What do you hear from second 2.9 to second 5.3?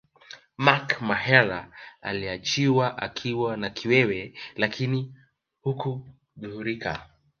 akiwa na kiwewe lakini